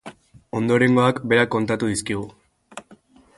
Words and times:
Ondorengoak 0.59 1.19
berak 1.33 1.51
kontatu 1.57 1.91
dizkigu. 1.93 2.25